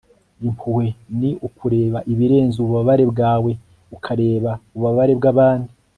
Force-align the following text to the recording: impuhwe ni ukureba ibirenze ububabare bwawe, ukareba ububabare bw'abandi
impuhwe 0.47 0.85
ni 1.19 1.31
ukureba 1.47 1.99
ibirenze 2.11 2.55
ububabare 2.59 3.03
bwawe, 3.11 3.51
ukareba 3.95 4.51
ububabare 4.73 5.13
bw'abandi 5.19 5.71